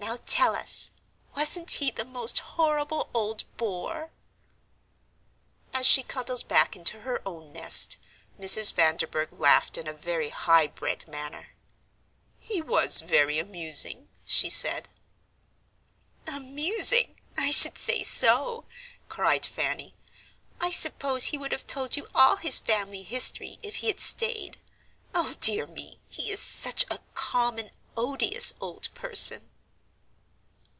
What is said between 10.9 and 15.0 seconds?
manner. "He was very amusing," she said.